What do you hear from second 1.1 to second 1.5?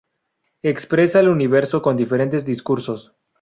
el